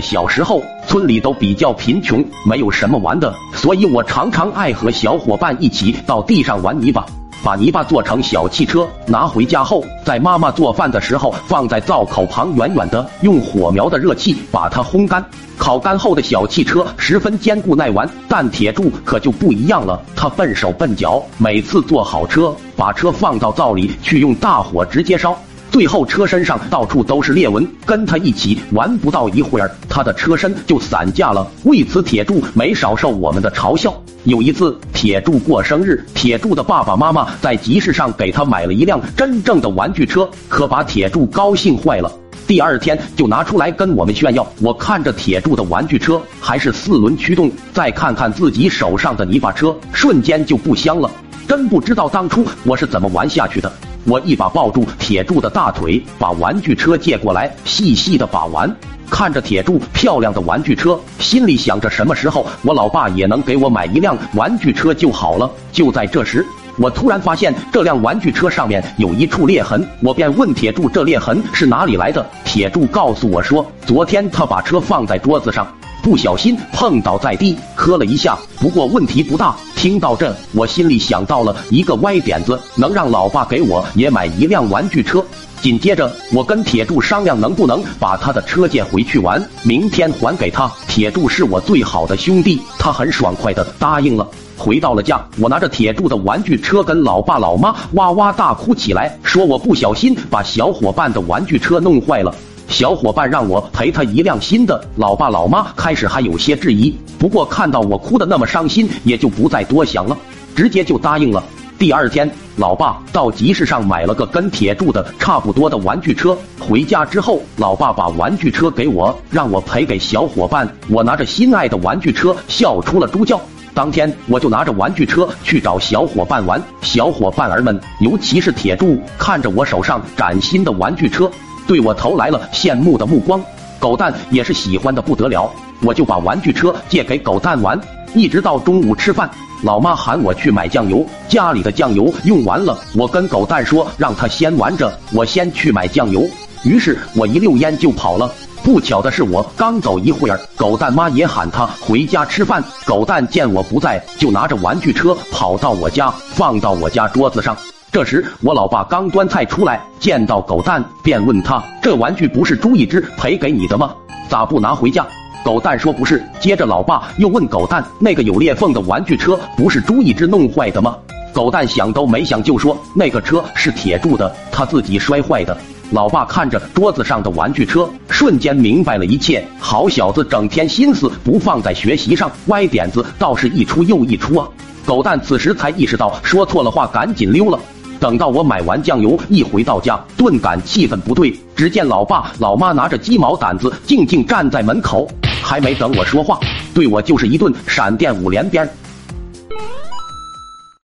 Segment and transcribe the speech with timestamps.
[0.00, 7.04] 小时候村里都比较贫穷，没有什么玩的，所以我常常爱和小伙伴一起到地上玩泥巴。
[7.44, 15.24] 把泥巴做成小汽车，拿回家后，在妈妈做饭的时候放在灶口旁，远远的用火苗的热气把它烘干。
[15.56, 25.36] 烤干后的小汽车十分坚固耐玩，但铁柱可就不一样了，它笨手笨脚，每次做好车，把车放到灶里去，用大火直接烧。
[25.76, 31.46] 最后车身上到处都是裂纹，跟他一起玩不到一会儿，他的车身就散架了。
[31.64, 33.92] 为此，铁柱没少受我们的嘲笑。
[34.24, 42.10] 有一次，铁柱过生日，铁柱的爸爸妈妈在集市上给他买了一辆真正的玩具车，可把铁柱高兴坏了。
[42.46, 44.46] 第二天就拿出来跟我们炫耀。
[44.62, 51.10] 我看着铁柱的玩具车还是四轮驱动，再看看自己手上的泥巴车，瞬间就不香了。
[51.46, 53.70] 真不知道当初我是怎么玩下去的。
[54.08, 58.72] 我一把抱住铁柱的大腿，把玩具车借过来，细细的把玩。
[59.10, 65.50] 看着铁柱漂亮的玩具车，心里想着什么时候我老爸也能给我买一辆玩具车就好了。
[65.72, 66.46] 就在这时，
[66.78, 72.24] 我突然发现这辆玩具车上面有一处裂痕，我便问铁柱这裂痕是哪里来的。
[72.44, 75.66] 铁柱告诉我说，昨天他把车放在桌子上。
[76.06, 79.56] 不小心碰倒在地，磕了一下，不过问题不大。
[79.74, 85.20] 听到这，我心里想到了一个歪点子，能让老爸给我也买一辆玩具车。
[85.60, 90.70] 紧接着，我跟铁柱商量，能不能把他的车借回去玩，明天还给他。
[90.86, 94.24] 铁柱是我最好的兄弟，他很爽快的答应了。
[94.56, 102.32] 回到了家，我拿着铁柱的玩具车，跟老爸老妈哇哇大哭起来，说我不小心把小伙伴的玩具车弄坏了。
[102.68, 110.16] 小伙伴让我赔他一辆新的，老爸老妈开始还有些质疑，不过看到我哭的那么伤心，也就不再多想了，
[110.54, 111.42] 直接就答应了。
[111.78, 120.68] 第二天，老爸到集市上买了个跟铁柱的差不多的玩具车，回家之后，老爸把玩具车给我，让我赔给小伙伴。
[120.88, 123.40] 我拿着心爱的玩具车笑出了猪叫。
[123.74, 131.30] 当天，我就拿着玩具车去找小伙伴玩，小伙伴儿们，尤其是铁柱，看着我手上崭新的玩具车。
[131.66, 133.42] 对我投来了羡慕的目光，
[133.78, 135.50] 狗蛋也是喜欢的不得了，
[135.82, 137.78] 我就把玩具车借给狗蛋玩，
[138.14, 139.28] 一直到中午吃饭，
[139.62, 146.26] 老妈喊我去买酱油，家里的酱油用完了，我跟狗蛋说让他先玩着，我先去买酱油，
[146.64, 148.30] 于是我一溜烟就跑了。
[148.62, 152.60] 不巧的是，我刚走一会儿，狗蛋妈也喊他回家吃饭。
[152.84, 157.56] 狗蛋见我不在，就拿着玩具车跑到我家，放到我家桌子上。
[157.96, 163.90] 这时，我老爸刚端菜出来，见到狗蛋，便问他：“这玩具不是猪一只赔给你的吗？
[164.28, 165.06] 咋不拿回家？”
[165.42, 170.94] 狗蛋说：“不是。”接着，老爸又问狗蛋：“那个有裂缝的玩具车，不是猪一只弄坏的吗？”
[171.32, 175.56] 狗蛋想都没想就说：“那个车是铁柱的，他自己摔坏的。”
[175.90, 179.42] 老爸看着桌子上的玩具车，瞬间明白了一切。
[179.58, 184.46] 好小子，整天心思不放在学习上，歪点子倒是一出又一出啊！
[184.84, 187.58] 狗蛋此时才意识到说错了话，赶紧溜了。
[187.98, 191.34] 等到我买完酱油，一回到家，顿感气氛不对。
[191.54, 195.08] 只见老爸老妈拿着鸡毛掸子，静静站在门口，
[195.42, 196.38] 还没等我说话，
[196.74, 198.68] 对我就是一顿闪电五连鞭。